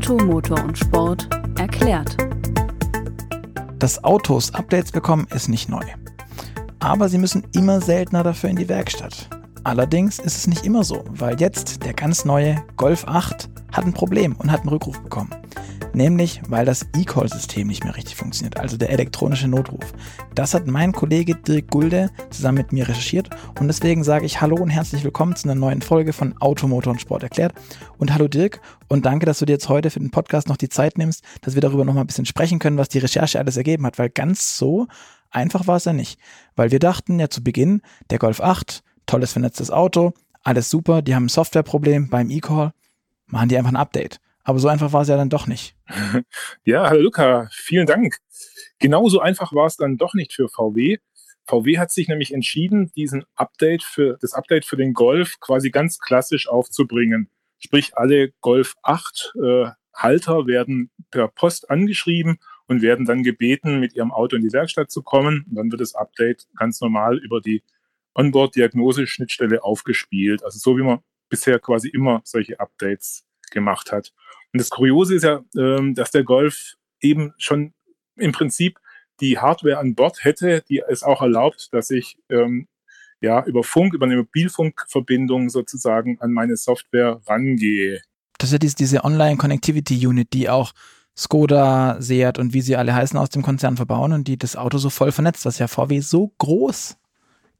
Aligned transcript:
Auto, 0.00 0.16
Motor 0.16 0.64
und 0.64 0.78
Sport 0.78 1.28
erklärt. 1.58 2.16
Dass 3.78 4.02
Autos 4.02 4.54
Updates 4.54 4.92
bekommen, 4.92 5.26
ist 5.34 5.50
nicht 5.50 5.68
neu. 5.68 5.84
Aber 6.78 7.10
sie 7.10 7.18
müssen 7.18 7.46
immer 7.52 7.82
seltener 7.82 8.22
dafür 8.22 8.48
in 8.48 8.56
die 8.56 8.70
Werkstatt. 8.70 9.28
Allerdings 9.62 10.18
ist 10.18 10.38
es 10.38 10.46
nicht 10.46 10.64
immer 10.64 10.84
so, 10.84 11.04
weil 11.10 11.38
jetzt 11.38 11.84
der 11.84 11.92
ganz 11.92 12.24
neue 12.24 12.62
Golf 12.78 13.06
8 13.06 13.50
hat 13.72 13.84
ein 13.84 13.92
Problem 13.92 14.36
und 14.36 14.50
hat 14.50 14.60
einen 14.60 14.70
Rückruf 14.70 14.98
bekommen. 15.02 15.34
Nämlich, 15.92 16.40
weil 16.48 16.64
das 16.64 16.86
E-Call-System 16.96 17.66
nicht 17.66 17.82
mehr 17.82 17.96
richtig 17.96 18.14
funktioniert, 18.14 18.58
also 18.58 18.76
der 18.76 18.90
elektronische 18.90 19.48
Notruf. 19.48 19.92
Das 20.36 20.54
hat 20.54 20.68
mein 20.68 20.92
Kollege 20.92 21.34
Dirk 21.34 21.68
Gulde 21.68 22.10
zusammen 22.30 22.58
mit 22.58 22.72
mir 22.72 22.88
recherchiert 22.88 23.28
und 23.58 23.66
deswegen 23.66 24.04
sage 24.04 24.24
ich 24.24 24.40
Hallo 24.40 24.54
und 24.54 24.70
herzlich 24.70 25.02
willkommen 25.02 25.34
zu 25.34 25.48
einer 25.48 25.58
neuen 25.58 25.82
Folge 25.82 26.12
von 26.12 26.36
Automotor 26.38 26.92
und 26.92 27.00
Sport 27.00 27.24
erklärt. 27.24 27.54
Und 27.98 28.14
hallo 28.14 28.28
Dirk 28.28 28.60
und 28.88 29.04
danke, 29.04 29.26
dass 29.26 29.40
du 29.40 29.46
dir 29.46 29.54
jetzt 29.54 29.68
heute 29.68 29.90
für 29.90 29.98
den 29.98 30.12
Podcast 30.12 30.48
noch 30.48 30.56
die 30.56 30.68
Zeit 30.68 30.96
nimmst, 30.96 31.24
dass 31.40 31.56
wir 31.56 31.60
darüber 31.60 31.84
nochmal 31.84 32.04
ein 32.04 32.06
bisschen 32.08 32.26
sprechen 32.26 32.60
können, 32.60 32.78
was 32.78 32.88
die 32.88 32.98
Recherche 32.98 33.40
alles 33.40 33.56
ergeben 33.56 33.84
hat, 33.84 33.98
weil 33.98 34.10
ganz 34.10 34.56
so 34.56 34.86
einfach 35.30 35.66
war 35.66 35.76
es 35.76 35.86
ja 35.86 35.92
nicht. 35.92 36.20
Weil 36.54 36.70
wir 36.70 36.78
dachten 36.78 37.18
ja 37.18 37.28
zu 37.28 37.42
Beginn, 37.42 37.82
der 38.10 38.20
Golf 38.20 38.40
8, 38.40 38.84
tolles 39.06 39.32
vernetztes 39.32 39.72
Auto, 39.72 40.12
alles 40.44 40.70
super, 40.70 41.02
die 41.02 41.16
haben 41.16 41.26
ein 41.26 41.30
Softwareproblem 41.30 42.10
beim 42.10 42.30
E-Call, 42.30 42.72
machen 43.26 43.48
die 43.48 43.58
einfach 43.58 43.72
ein 43.72 43.76
Update. 43.76 44.20
Aber 44.44 44.58
so 44.58 44.68
einfach 44.68 44.92
war 44.92 45.02
es 45.02 45.08
ja 45.08 45.16
dann 45.16 45.30
doch 45.30 45.46
nicht. 45.46 45.76
Ja, 46.64 46.88
hallo 46.88 47.02
Luca, 47.02 47.48
vielen 47.52 47.86
Dank. 47.86 48.18
Genauso 48.78 49.20
einfach 49.20 49.52
war 49.52 49.66
es 49.66 49.76
dann 49.76 49.96
doch 49.96 50.14
nicht 50.14 50.32
für 50.32 50.48
VW. 50.48 50.98
VW 51.46 51.78
hat 51.78 51.90
sich 51.90 52.08
nämlich 52.08 52.32
entschieden, 52.32 52.92
diesen 52.96 53.24
Update 53.34 53.82
für 53.82 54.18
das 54.20 54.34
Update 54.34 54.64
für 54.64 54.76
den 54.76 54.92
Golf 54.92 55.40
quasi 55.40 55.70
ganz 55.70 55.98
klassisch 55.98 56.48
aufzubringen. 56.48 57.28
Sprich, 57.58 57.96
alle 57.96 58.30
Golf 58.40 58.74
8 58.82 59.34
äh, 59.42 59.70
Halter 59.94 60.46
werden 60.46 60.90
per 61.10 61.28
Post 61.28 61.70
angeschrieben 61.70 62.38
und 62.66 62.82
werden 62.82 63.04
dann 63.04 63.22
gebeten, 63.22 63.80
mit 63.80 63.94
ihrem 63.94 64.12
Auto 64.12 64.36
in 64.36 64.42
die 64.42 64.52
Werkstatt 64.52 64.90
zu 64.90 65.02
kommen. 65.02 65.44
Und 65.48 65.56
dann 65.56 65.70
wird 65.70 65.80
das 65.80 65.94
Update 65.94 66.46
ganz 66.56 66.80
normal 66.80 67.18
über 67.18 67.40
die 67.40 67.62
Onboard-Diagnose-Schnittstelle 68.14 69.62
aufgespielt. 69.62 70.44
Also 70.44 70.58
so 70.58 70.78
wie 70.78 70.82
man 70.82 71.00
bisher 71.28 71.58
quasi 71.58 71.88
immer 71.88 72.22
solche 72.24 72.60
Updates 72.60 73.24
gemacht 73.50 73.92
hat. 73.92 74.12
Und 74.52 74.60
das 74.60 74.70
Kuriose 74.70 75.14
ist 75.14 75.22
ja, 75.22 75.42
ähm, 75.56 75.94
dass 75.94 76.10
der 76.10 76.24
Golf 76.24 76.74
eben 77.00 77.32
schon 77.38 77.72
im 78.16 78.32
Prinzip 78.32 78.78
die 79.20 79.38
Hardware 79.38 79.78
an 79.78 79.94
Bord 79.94 80.24
hätte, 80.24 80.62
die 80.68 80.82
es 80.88 81.02
auch 81.02 81.22
erlaubt, 81.22 81.68
dass 81.72 81.90
ich 81.90 82.18
ähm, 82.28 82.68
ja 83.20 83.44
über 83.44 83.62
Funk, 83.62 83.94
über 83.94 84.06
eine 84.06 84.16
Mobilfunkverbindung 84.16 85.50
sozusagen 85.50 86.18
an 86.20 86.32
meine 86.32 86.56
Software 86.56 87.20
rangehe. 87.26 88.00
Das 88.38 88.48
ist 88.48 88.52
ja 88.52 88.58
diese, 88.58 88.76
diese 88.76 89.04
Online-Connectivity-Unit, 89.04 90.32
die 90.32 90.48
auch 90.48 90.72
Skoda, 91.16 92.00
Seat 92.00 92.38
und 92.38 92.54
wie 92.54 92.62
sie 92.62 92.76
alle 92.76 92.94
heißen 92.94 93.18
aus 93.18 93.28
dem 93.28 93.42
Konzern 93.42 93.76
verbauen 93.76 94.12
und 94.12 94.26
die 94.26 94.38
das 94.38 94.56
Auto 94.56 94.78
so 94.78 94.88
voll 94.88 95.12
vernetzt, 95.12 95.44
was 95.44 95.58
ja 95.58 95.68
VW 95.68 96.00
so 96.00 96.32
groß 96.38 96.96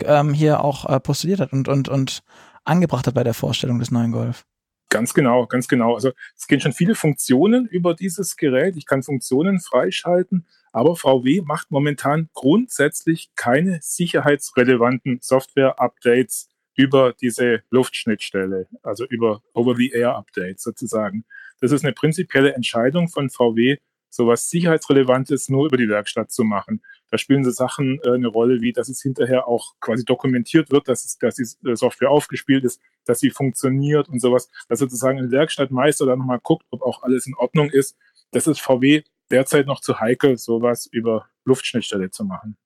ähm, 0.05 0.33
hier 0.33 0.65
auch 0.65 0.87
äh, 0.87 0.99
postuliert 0.99 1.41
hat 1.41 1.53
und, 1.53 1.69
und, 1.69 1.89
und 1.89 2.23
angebracht 2.65 3.07
hat 3.07 3.15
bei 3.15 3.25
der 3.25 3.35
Vorstellung 3.35 3.79
des 3.79 3.91
neuen 3.91 4.13
Golf. 4.13 4.47
Ganz 4.91 5.15
genau, 5.15 5.47
ganz 5.47 5.69
genau. 5.69 5.95
Also 5.95 6.11
es 6.37 6.49
gehen 6.49 6.61
schon 6.61 6.73
viele 6.73 6.97
Funktionen 6.97 7.67
über 7.67 7.95
dieses 7.95 8.37
Gerät. 8.37 8.77
Ich 8.77 8.87
kann 8.87 9.05
Funktionen 9.05 9.61
freischalten, 9.61 10.47
aber 10.73 10.97
VW 10.97 11.43
macht 11.43 11.71
momentan 11.71 12.29
grundsätzlich 12.35 13.31
keine 13.37 13.79
sicherheitsrelevanten 13.83 15.21
Software-Updates 15.23 16.49
über 16.75 17.15
diese 17.21 17.63
Luftschnittstelle, 17.71 18.67
also 18.83 19.05
über 19.07 19.43
Over-the-Air-Updates 19.55 20.65
sozusagen. 20.65 21.25
Das 21.61 21.71
ist 21.71 21.85
eine 21.85 21.93
prinzipielle 21.93 22.55
Entscheidung 22.55 23.09
von 23.09 23.31
VW, 23.31 23.77
sowas 24.11 24.50
Sicherheitsrelevantes 24.50 25.48
nur 25.48 25.66
über 25.66 25.77
die 25.77 25.89
Werkstatt 25.89 26.31
zu 26.31 26.44
machen. 26.44 26.82
Da 27.10 27.19
spielen 27.19 27.44
so 27.44 27.50
Sachen 27.50 28.00
äh, 28.04 28.10
eine 28.10 28.28
Rolle, 28.28 28.60
wie 28.60 28.72
dass 28.72 28.88
es 28.88 29.00
hinterher 29.00 29.48
auch 29.48 29.75
quasi 29.81 30.04
dokumentiert 30.04 30.71
wird, 30.71 30.88
dass, 30.88 31.04
es, 31.04 31.19
dass 31.19 31.37
die 31.37 31.69
äh, 31.69 31.76
Software 31.76 32.10
aufgespielt 32.10 32.65
ist, 32.65 32.81
dass 33.06 33.20
sie 33.20 33.31
funktioniert 33.31 34.09
und 34.09 34.20
sowas, 34.20 34.50
dass 34.69 34.81
sozusagen 34.81 35.19
ein 35.19 35.31
Werkstattmeister 35.31 36.06
dann 36.06 36.19
nochmal 36.19 36.41
guckt, 36.43 36.66
ob 36.70 36.82
auch 36.82 37.03
alles 37.03 37.26
in 37.26 37.34
Ordnung 37.34 37.70
ist. 37.70 37.97
Das 38.32 38.47
ist 38.47 38.60
VW 38.60 39.03
derzeit 39.31 39.66
noch 39.66 39.81
zu 39.81 40.00
heikel, 40.00 40.37
sowas 40.37 40.87
über 40.87 41.28
Luftschnittstelle 41.44 42.10
zu 42.10 42.25
machen. 42.25 42.56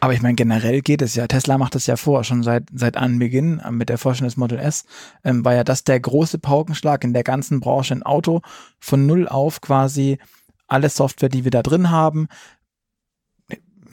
Aber 0.00 0.12
ich 0.12 0.20
meine, 0.20 0.34
generell 0.34 0.82
geht 0.82 1.00
es 1.00 1.14
ja. 1.14 1.26
Tesla 1.26 1.56
macht 1.56 1.74
das 1.74 1.86
ja 1.86 1.96
vor, 1.96 2.24
schon 2.24 2.42
seit, 2.42 2.64
seit 2.74 2.96
Anbeginn 2.96 3.60
äh, 3.60 3.70
mit 3.70 3.88
der 3.88 3.96
Vorstellung 3.98 4.28
des 4.28 4.36
Model 4.36 4.58
S, 4.58 4.84
ähm, 5.24 5.44
war 5.44 5.54
ja 5.54 5.64
das 5.64 5.84
der 5.84 5.98
große 5.98 6.38
Paukenschlag 6.38 7.04
in 7.04 7.14
der 7.14 7.24
ganzen 7.24 7.60
Branche, 7.60 7.94
ein 7.94 8.02
Auto 8.02 8.42
von 8.78 9.06
null 9.06 9.26
auf 9.26 9.60
quasi 9.60 10.18
alle 10.66 10.88
Software, 10.88 11.28
die 11.28 11.44
wir 11.44 11.50
da 11.50 11.62
drin 11.62 11.90
haben, 11.90 12.28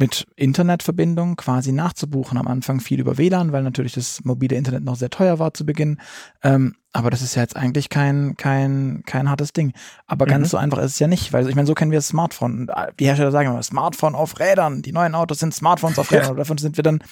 mit 0.01 0.25
Internetverbindung 0.35 1.37
quasi 1.37 1.71
nachzubuchen. 1.71 2.37
Am 2.37 2.47
Anfang 2.47 2.81
viel 2.81 2.99
über 2.99 3.17
WLAN, 3.17 3.53
weil 3.53 3.63
natürlich 3.63 3.93
das 3.93 4.23
mobile 4.25 4.55
Internet 4.55 4.83
noch 4.83 4.95
sehr 4.95 5.11
teuer 5.11 5.39
war 5.39 5.53
zu 5.53 5.65
Beginn. 5.65 6.01
Ähm, 6.43 6.75
aber 6.91 7.09
das 7.11 7.21
ist 7.21 7.35
ja 7.35 7.43
jetzt 7.43 7.55
eigentlich 7.55 7.89
kein, 7.89 8.35
kein, 8.35 9.03
kein 9.05 9.29
hartes 9.29 9.53
Ding. 9.53 9.73
Aber 10.07 10.25
mhm. 10.25 10.29
ganz 10.31 10.49
so 10.49 10.57
einfach 10.57 10.79
ist 10.79 10.93
es 10.93 10.99
ja 10.99 11.07
nicht, 11.07 11.31
weil 11.31 11.47
ich 11.47 11.55
meine, 11.55 11.67
so 11.67 11.75
kennen 11.75 11.91
wir 11.91 11.99
das 11.99 12.07
Smartphone. 12.07 12.69
Die 12.99 13.05
Hersteller 13.05 13.31
sagen 13.31 13.49
immer, 13.49 13.63
Smartphone 13.63 14.15
auf 14.15 14.39
Rädern. 14.39 14.81
Die 14.81 14.91
neuen 14.91 15.15
Autos 15.15 15.39
sind 15.39 15.53
Smartphones 15.53 15.99
auf 15.99 16.11
Rädern. 16.11 16.29
Ja. 16.29 16.33
Davon 16.33 16.57
sind 16.57 16.77
wir 16.77 16.83
dann 16.83 17.03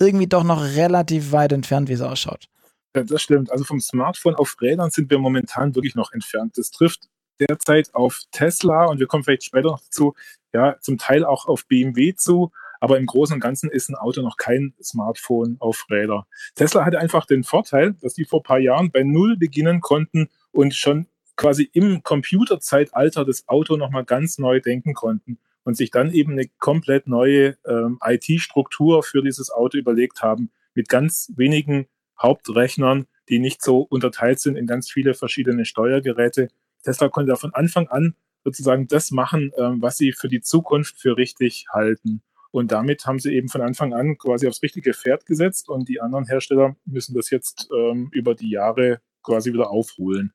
irgendwie 0.00 0.26
doch 0.26 0.42
noch 0.42 0.62
relativ 0.62 1.30
weit 1.30 1.52
entfernt, 1.52 1.88
wie 1.88 1.92
es 1.92 2.00
ausschaut. 2.00 2.48
Ja, 2.96 3.04
das 3.04 3.22
stimmt. 3.22 3.52
Also 3.52 3.64
vom 3.64 3.78
Smartphone 3.78 4.34
auf 4.34 4.56
Rädern 4.60 4.90
sind 4.90 5.10
wir 5.10 5.18
momentan 5.18 5.74
wirklich 5.74 5.94
noch 5.94 6.12
entfernt. 6.12 6.56
Das 6.56 6.70
trifft 6.70 7.08
derzeit 7.38 7.94
auf 7.94 8.22
Tesla 8.32 8.86
und 8.86 8.98
wir 8.98 9.06
kommen 9.06 9.22
vielleicht 9.22 9.44
später 9.44 9.68
noch 9.68 9.80
dazu, 9.80 10.14
ja, 10.58 10.76
zum 10.80 10.98
Teil 10.98 11.24
auch 11.24 11.46
auf 11.46 11.66
BMW 11.66 12.14
zu. 12.14 12.50
Aber 12.80 12.98
im 12.98 13.06
Großen 13.06 13.34
und 13.34 13.40
Ganzen 13.40 13.70
ist 13.70 13.88
ein 13.88 13.94
Auto 13.94 14.22
noch 14.22 14.36
kein 14.36 14.74
Smartphone 14.82 15.56
auf 15.60 15.86
Räder. 15.90 16.26
Tesla 16.54 16.84
hatte 16.84 16.98
einfach 16.98 17.26
den 17.26 17.42
Vorteil, 17.44 17.94
dass 18.00 18.14
die 18.14 18.24
vor 18.24 18.40
ein 18.40 18.44
paar 18.44 18.58
Jahren 18.58 18.90
bei 18.90 19.02
Null 19.02 19.36
beginnen 19.36 19.80
konnten 19.80 20.28
und 20.52 20.74
schon 20.74 21.06
quasi 21.36 21.68
im 21.72 22.02
Computerzeitalter 22.02 23.24
das 23.24 23.48
Auto 23.48 23.76
nochmal 23.76 24.04
ganz 24.04 24.38
neu 24.38 24.60
denken 24.60 24.94
konnten 24.94 25.38
und 25.64 25.76
sich 25.76 25.90
dann 25.90 26.12
eben 26.12 26.32
eine 26.32 26.46
komplett 26.58 27.06
neue 27.06 27.56
ähm, 27.66 27.98
IT-Struktur 28.04 29.02
für 29.02 29.22
dieses 29.22 29.50
Auto 29.50 29.78
überlegt 29.78 30.22
haben, 30.22 30.50
mit 30.74 30.88
ganz 30.88 31.32
wenigen 31.36 31.86
Hauptrechnern, 32.20 33.06
die 33.28 33.38
nicht 33.38 33.62
so 33.62 33.80
unterteilt 33.80 34.40
sind 34.40 34.56
in 34.56 34.66
ganz 34.66 34.90
viele 34.90 35.14
verschiedene 35.14 35.64
Steuergeräte. 35.64 36.48
Tesla 36.84 37.08
konnte 37.08 37.30
da 37.30 37.36
von 37.36 37.54
Anfang 37.54 37.88
an 37.88 38.14
sozusagen 38.48 38.88
das 38.88 39.10
machen, 39.10 39.52
ähm, 39.58 39.82
was 39.82 39.98
sie 39.98 40.12
für 40.12 40.28
die 40.28 40.40
Zukunft 40.40 40.98
für 40.98 41.16
richtig 41.16 41.66
halten. 41.72 42.22
Und 42.50 42.72
damit 42.72 43.04
haben 43.06 43.18
sie 43.18 43.34
eben 43.34 43.48
von 43.48 43.60
Anfang 43.60 43.92
an 43.92 44.16
quasi 44.16 44.48
aufs 44.48 44.62
richtige 44.62 44.94
Pferd 44.94 45.26
gesetzt 45.26 45.68
und 45.68 45.88
die 45.88 46.00
anderen 46.00 46.26
Hersteller 46.26 46.76
müssen 46.86 47.14
das 47.14 47.30
jetzt 47.30 47.68
ähm, 47.76 48.08
über 48.12 48.34
die 48.34 48.50
Jahre 48.50 49.00
quasi 49.22 49.52
wieder 49.52 49.70
aufholen. 49.70 50.32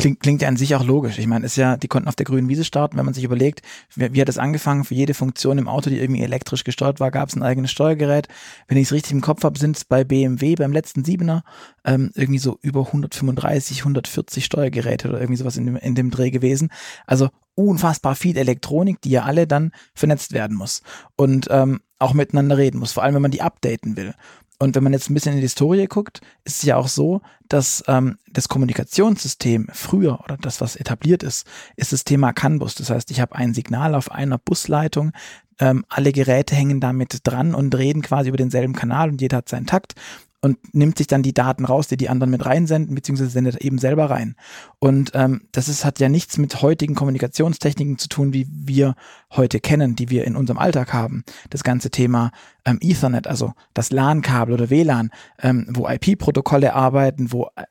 Klingt, 0.00 0.20
klingt 0.20 0.42
ja 0.42 0.48
an 0.48 0.56
sich 0.56 0.74
auch 0.74 0.84
logisch. 0.84 1.18
Ich 1.18 1.26
meine, 1.26 1.44
ist 1.44 1.56
ja, 1.56 1.76
die 1.76 1.88
konnten 1.88 2.08
auf 2.08 2.16
der 2.16 2.24
grünen 2.24 2.48
Wiese 2.48 2.64
starten, 2.64 2.96
wenn 2.96 3.04
man 3.04 3.12
sich 3.12 3.24
überlegt, 3.24 3.60
wie, 3.94 4.12
wie 4.14 4.20
hat 4.20 4.28
es 4.28 4.38
angefangen? 4.38 4.84
Für 4.84 4.94
jede 4.94 5.12
Funktion 5.12 5.58
im 5.58 5.68
Auto, 5.68 5.90
die 5.90 5.98
irgendwie 5.98 6.22
elektrisch 6.22 6.64
gesteuert 6.64 7.00
war, 7.00 7.10
gab 7.10 7.28
es 7.28 7.36
ein 7.36 7.42
eigenes 7.42 7.70
Steuergerät. 7.70 8.26
Wenn 8.66 8.78
ich 8.78 8.84
es 8.84 8.92
richtig 8.92 9.12
im 9.12 9.20
Kopf 9.20 9.44
habe, 9.44 9.58
sind 9.58 9.76
es 9.76 9.84
bei 9.84 10.02
BMW 10.04 10.54
beim 10.54 10.72
letzten 10.72 11.04
Siebener 11.04 11.44
ähm, 11.84 12.10
irgendwie 12.14 12.38
so 12.38 12.58
über 12.62 12.86
135, 12.86 13.80
140 13.80 14.44
Steuergeräte 14.44 15.08
oder 15.08 15.20
irgendwie 15.20 15.38
sowas 15.38 15.56
in 15.56 15.66
dem, 15.66 15.76
in 15.76 15.94
dem 15.94 16.10
Dreh 16.10 16.30
gewesen. 16.30 16.70
Also 17.06 17.28
unfassbar 17.54 18.14
viel 18.14 18.38
Elektronik, 18.38 19.02
die 19.02 19.10
ja 19.10 19.24
alle 19.24 19.46
dann 19.46 19.72
vernetzt 19.94 20.32
werden 20.32 20.56
muss 20.56 20.82
und 21.16 21.48
ähm, 21.50 21.80
auch 21.98 22.14
miteinander 22.14 22.56
reden 22.56 22.78
muss, 22.78 22.92
vor 22.92 23.02
allem 23.02 23.14
wenn 23.14 23.22
man 23.22 23.30
die 23.30 23.42
updaten 23.42 23.96
will. 23.96 24.14
Und 24.62 24.76
wenn 24.76 24.84
man 24.84 24.92
jetzt 24.92 25.08
ein 25.08 25.14
bisschen 25.14 25.32
in 25.32 25.38
die 25.38 25.44
Historie 25.44 25.86
guckt, 25.86 26.20
ist 26.44 26.58
es 26.58 26.62
ja 26.64 26.76
auch 26.76 26.88
so, 26.88 27.22
dass 27.48 27.82
ähm, 27.88 28.18
das 28.30 28.48
Kommunikationssystem 28.48 29.68
früher 29.72 30.20
oder 30.22 30.36
das, 30.36 30.60
was 30.60 30.76
etabliert 30.76 31.22
ist, 31.22 31.46
ist 31.76 31.94
das 31.94 32.04
Thema 32.04 32.34
CAN-Bus. 32.34 32.74
Das 32.74 32.90
heißt, 32.90 33.10
ich 33.10 33.20
habe 33.20 33.34
ein 33.36 33.54
Signal 33.54 33.94
auf 33.94 34.12
einer 34.12 34.36
Busleitung, 34.36 35.12
ähm, 35.60 35.86
alle 35.88 36.12
Geräte 36.12 36.54
hängen 36.54 36.78
damit 36.78 37.20
dran 37.24 37.54
und 37.54 37.74
reden 37.74 38.02
quasi 38.02 38.28
über 38.28 38.36
denselben 38.36 38.74
Kanal 38.74 39.08
und 39.08 39.22
jeder 39.22 39.38
hat 39.38 39.48
seinen 39.48 39.66
Takt 39.66 39.94
und 40.42 40.74
nimmt 40.74 40.98
sich 40.98 41.06
dann 41.06 41.22
die 41.22 41.34
Daten 41.34 41.64
raus, 41.64 41.88
die 41.88 41.96
die 41.96 42.08
anderen 42.08 42.30
mit 42.30 42.44
reinsenden, 42.46 42.94
beziehungsweise 42.94 43.30
sendet 43.30 43.56
eben 43.56 43.78
selber 43.78 44.08
rein. 44.08 44.36
Und 44.78 45.12
ähm, 45.14 45.42
das 45.52 45.68
ist, 45.68 45.84
hat 45.84 46.00
ja 46.00 46.08
nichts 46.08 46.38
mit 46.38 46.62
heutigen 46.62 46.94
Kommunikationstechniken 46.94 47.98
zu 47.98 48.08
tun, 48.08 48.32
wie 48.32 48.46
wir 48.50 48.94
heute 49.32 49.60
kennen, 49.60 49.96
die 49.96 50.08
wir 50.08 50.24
in 50.24 50.36
unserem 50.36 50.58
Alltag 50.58 50.92
haben. 50.92 51.24
Das 51.50 51.62
ganze 51.62 51.90
Thema 51.90 52.30
ähm, 52.64 52.78
Ethernet, 52.80 53.26
also 53.26 53.52
das 53.74 53.90
LAN-Kabel 53.90 54.54
oder 54.54 54.70
WLAN, 54.70 55.10
ähm, 55.42 55.66
wo 55.70 55.86
IP-Protokolle 55.88 56.74
arbeiten, 56.74 57.32
wo 57.32 57.50
äh, 57.56 57.64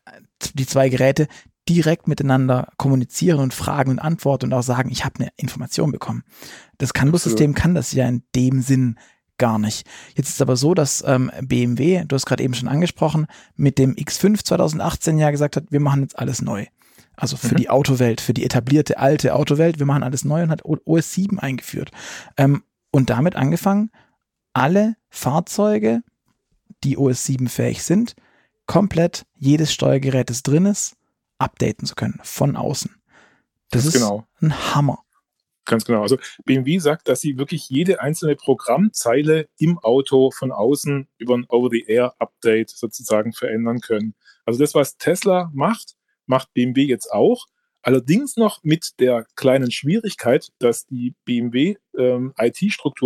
die 0.53 0.67
zwei 0.67 0.89
Geräte 0.89 1.27
direkt 1.67 2.07
miteinander 2.07 2.71
kommunizieren 2.77 3.39
und 3.39 3.53
fragen 3.53 3.91
und 3.91 3.99
antworten 3.99 4.47
und 4.47 4.53
auch 4.53 4.63
sagen, 4.63 4.89
ich 4.91 5.05
habe 5.05 5.19
eine 5.19 5.29
Information 5.37 5.91
bekommen. 5.91 6.23
Das 6.77 6.93
CAN-Bus-System 6.93 7.53
kann 7.53 7.75
das 7.75 7.91
ja 7.91 8.07
in 8.07 8.23
dem 8.35 8.61
Sinn 8.61 8.97
gar 9.39 9.57
nicht. 9.57 9.87
Jetzt 10.15 10.29
ist 10.29 10.35
es 10.35 10.41
aber 10.41 10.55
so, 10.55 10.73
dass 10.75 11.03
ähm, 11.05 11.31
BMW, 11.41 12.03
du 12.07 12.15
hast 12.15 12.27
gerade 12.27 12.43
eben 12.43 12.53
schon 12.53 12.67
angesprochen, 12.67 13.25
mit 13.55 13.79
dem 13.79 13.95
X5 13.95 14.43
2018 14.43 15.17
ja 15.17 15.31
gesagt 15.31 15.55
hat, 15.55 15.71
wir 15.71 15.79
machen 15.79 16.03
jetzt 16.03 16.19
alles 16.19 16.41
neu. 16.41 16.67
Also 17.15 17.35
für 17.35 17.55
mhm. 17.55 17.57
die 17.57 17.69
Autowelt, 17.69 18.21
für 18.21 18.33
die 18.33 18.45
etablierte 18.45 18.99
alte 18.99 19.35
Autowelt. 19.35 19.79
Wir 19.79 19.85
machen 19.85 20.03
alles 20.03 20.23
neu 20.23 20.43
und 20.43 20.51
hat 20.51 20.63
OS 20.63 21.13
7 21.13 21.39
eingeführt. 21.39 21.91
Ähm, 22.37 22.63
und 22.91 23.09
damit 23.09 23.35
angefangen, 23.35 23.91
alle 24.53 24.95
Fahrzeuge, 25.09 26.01
die 26.83 26.97
OS 26.97 27.25
7 27.25 27.49
fähig 27.49 27.83
sind, 27.83 28.15
komplett 28.67 29.25
jedes 29.35 29.73
Steuergerät, 29.73 30.29
das 30.29 30.43
drin 30.43 30.65
ist, 30.65 30.95
updaten 31.39 31.87
zu 31.87 31.95
können 31.95 32.19
von 32.23 32.55
außen. 32.55 32.91
Das 33.71 33.83
Ganz 33.83 33.95
ist 33.95 34.01
genau. 34.01 34.25
ein 34.41 34.75
Hammer. 34.75 34.99
Ganz 35.69 35.85
genau. 35.85 36.01
Also 36.01 36.17
BMW 36.45 36.79
sagt, 36.79 37.07
dass 37.07 37.21
sie 37.21 37.37
wirklich 37.37 37.69
jede 37.69 38.01
einzelne 38.01 38.35
Programmzeile 38.35 39.47
im 39.59 39.77
Auto 39.77 40.31
von 40.31 40.51
außen 40.51 41.07
über 41.19 41.35
ein 41.37 41.45
Over-the-Air-Update 41.47 42.71
sozusagen 42.71 43.33
verändern 43.33 43.79
können. 43.79 44.15
Also 44.45 44.59
das, 44.59 44.73
was 44.73 44.97
Tesla 44.97 45.51
macht, 45.53 45.93
macht 46.25 46.51
BMW 46.55 46.85
jetzt 46.85 47.11
auch. 47.11 47.45
Allerdings 47.83 48.35
noch 48.35 48.63
mit 48.63 48.99
der 48.99 49.27
kleinen 49.35 49.69
Schwierigkeit, 49.69 50.49
dass 50.57 50.87
die 50.87 51.13
BMW 51.23 51.75
ähm, 51.95 52.33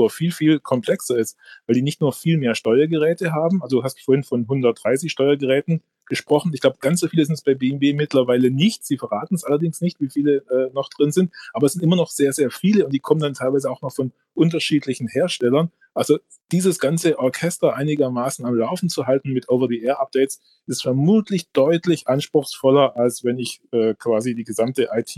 viel, 0.10 0.32
viel 0.32 0.60
komplexer 0.62 1.18
ist, 1.18 1.38
weil 1.68 1.76
die 1.76 1.82
nicht 1.82 2.00
nur 2.00 2.14
viel 2.14 2.38
mehr 2.38 2.56
Steuergeräte 2.56 3.34
haben, 3.34 3.62
also 3.62 3.80
du 3.80 3.84
hast 3.84 4.00
vorhin 4.00 4.24
von 4.24 4.42
130 4.44 5.12
Steuergeräten 5.12 5.84
gesprochen. 6.06 6.52
Ich 6.54 6.62
glaube, 6.62 6.78
ganz 6.80 7.00
so 7.00 7.08
viele 7.08 7.26
sind 7.26 7.36
es 7.36 7.42
bei 7.42 7.56
BMW 7.56 7.94
mittlerweile 7.94 8.52
nicht. 8.52 8.86
Sie 8.86 8.98
verraten 8.98 9.36
es 9.36 9.44
allerdings 9.44 9.82
nicht, 9.82 10.00
wie 10.00 10.10
viele 10.10 10.44
äh, 10.50 10.72
noch 10.74 10.90
drin 10.90 11.12
sind, 11.12 11.32
aber 11.54 11.66
es 11.66 11.74
sind 11.74 11.84
immer 11.84 11.96
noch 11.96 12.10
sehr, 12.10 12.34
sehr 12.34 12.52
viele 12.52 12.86
und 12.86 12.94
die 12.94 13.00
kommen 13.00 13.22
dann 13.22 13.34
teilweise 13.34 13.70
auch 13.70 13.82
noch 13.82 13.94
von 13.94 14.12
unterschiedlichen 14.34 15.08
Herstellern. 15.08 15.72
Also 15.94 16.20
dieses 16.52 16.80
ganze 16.80 17.20
Orchester 17.20 17.76
einigermaßen 17.76 18.46
am 18.46 18.56
Laufen 18.56 18.90
zu 18.90 19.06
halten 19.06 19.32
mit 19.32 19.50
Over-the-Air-Updates 19.50 20.42
ist 20.66 20.82
vermutlich 20.82 21.52
deutlich 21.52 22.08
anspruchsvoller, 22.08 22.98
als 22.98 23.24
wenn 23.24 23.38
ich 23.38 23.62
äh, 23.72 23.94
quasi 23.94 24.34
die 24.36 24.44
gesamte 24.44 24.90
IT 24.92 25.16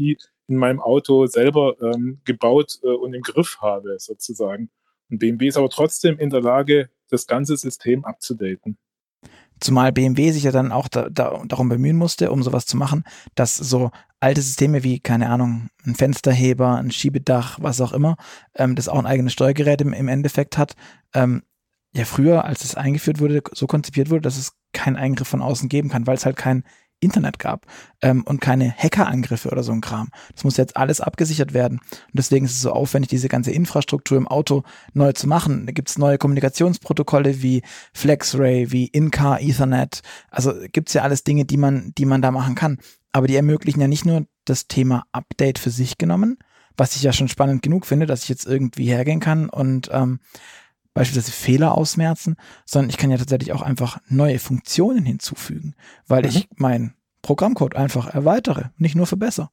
in 0.48 0.58
meinem 0.58 0.82
Auto 0.82 1.26
selber 1.28 1.76
ähm, 1.82 2.20
gebaut 2.26 2.80
äh, 2.84 2.88
und 2.88 3.14
im 3.14 3.22
Griff 3.22 3.58
habe, 3.62 3.96
sozusagen. 4.00 4.70
Und 5.10 5.20
BMW 5.20 5.48
ist 5.48 5.58
aber 5.58 5.70
trotzdem 5.70 6.20
in 6.20 6.30
der 6.30 6.42
Lage, 6.42 6.90
das 7.10 7.28
ganze 7.28 7.56
System 7.56 8.04
abzudaten. 8.04 8.78
Zumal 9.60 9.92
BMW 9.92 10.32
sich 10.32 10.44
ja 10.44 10.52
dann 10.52 10.72
auch 10.72 10.88
da, 10.88 11.10
da, 11.10 11.42
darum 11.46 11.70
bemühen 11.70 11.96
musste, 11.96 12.32
um 12.32 12.44
sowas 12.44 12.66
zu 12.66 12.78
machen, 12.78 13.04
dass 13.36 13.56
so 13.56 13.92
alte 14.20 14.42
Systeme 14.42 14.84
wie, 14.84 15.00
keine 15.00 15.30
Ahnung, 15.30 15.70
ein 15.86 15.96
Fensterheber, 15.96 16.76
ein 16.76 16.92
Schiebedach, 16.92 17.60
was 17.62 17.82
auch 17.82 17.94
immer, 17.94 18.18
ähm, 18.56 18.76
das 18.76 18.90
auch 18.90 19.00
ein 19.00 19.06
eigenes 19.06 19.34
Steuergerät 19.34 19.82
im, 19.82 19.94
im 19.94 20.08
Endeffekt 20.08 20.58
hat, 20.58 20.76
ähm, 21.14 21.44
ja 21.94 22.06
früher, 22.06 22.44
als 22.44 22.64
es 22.64 22.76
eingeführt 22.76 23.20
wurde, 23.20 23.42
so 23.54 23.68
konzipiert 23.68 24.10
wurde, 24.10 24.22
dass 24.22 24.38
es 24.38 24.54
keinen 24.74 24.98
Eingriff 24.98 25.28
von 25.28 25.42
außen 25.42 25.70
geben 25.70 25.90
kann, 25.90 26.06
weil 26.08 26.16
es 26.16 26.26
halt 26.26 26.36
kein 26.36 26.64
Internet 27.00 27.40
gab 27.40 27.66
ähm, 28.02 28.24
und 28.24 28.42
keine 28.42 28.74
Hackerangriffe 28.76 29.50
oder 29.50 29.64
so 29.64 29.72
ein 29.72 29.82
Kram. 29.82 30.10
Das 30.34 30.44
muss 30.44 30.58
jetzt 30.58 30.78
alles 30.78 31.02
abgesichert 31.02 31.54
werden. 31.54 31.80
Und 31.80 32.14
deswegen 32.14 32.46
ist 32.46 32.54
es 32.54 32.62
so 32.62 32.72
aufwendig, 32.72 33.10
diese 33.10 33.28
ganze 33.28 33.52
Infrastruktur 33.52 34.18
im 34.18 34.28
Auto 34.28 34.64
neu 34.94 35.12
zu 35.14 35.28
machen. 35.28 35.66
Da 35.66 35.72
gibt 35.72 35.90
es 35.90 35.98
neue 35.98 36.18
Kommunikationsprotokolle 36.18 37.42
wie 37.42 37.62
FlexRay, 37.94 38.72
wie 38.72 38.88
In-Car 38.88 39.42
Ethernet. 39.42 40.02
Also 40.30 40.54
gibt 40.72 40.90
es 40.90 40.94
ja 40.94 41.04
alles 41.04 41.24
Dinge, 41.24 41.46
die 41.46 41.58
man, 41.58 41.94
die 41.98 42.06
man 42.06 42.22
da 42.22 42.32
machen 42.32 42.56
kann. 42.56 42.80
Aber 43.12 43.28
die 43.28 43.36
ermöglichen 43.36 43.82
ja 43.82 43.88
nicht 43.88 44.06
nur 44.06 44.26
das 44.46 44.68
Thema 44.68 45.04
Update 45.12 45.60
für 45.60 45.70
sich 45.72 45.98
genommen, 45.98 46.38
was 46.78 46.96
ich 46.96 47.04
ja 47.04 47.14
schon 47.14 47.28
spannend 47.28 47.62
genug 47.62 47.86
finde, 47.86 48.06
dass 48.06 48.24
ich 48.24 48.30
jetzt 48.30 48.46
irgendwie 48.46 48.88
hergehen 48.88 49.20
kann 49.20 49.50
und 49.50 49.90
ähm, 49.92 50.20
beispielsweise 50.96 51.32
Fehler 51.32 51.78
ausmerzen, 51.78 52.38
sondern 52.66 52.90
ich 52.90 52.98
kann 52.98 53.12
ja 53.12 53.18
tatsächlich 53.18 53.52
auch 53.52 53.62
einfach 53.62 54.00
neue 54.08 54.40
Funktionen 54.40 55.06
hinzufügen, 55.06 55.76
weil 56.08 56.24
mhm. 56.24 56.30
ich 56.30 56.48
meinen 56.56 56.96
Programmcode 57.22 57.76
einfach 57.76 58.08
erweitere, 58.08 58.70
nicht 58.78 58.96
nur 58.96 59.06
verbessere. 59.06 59.50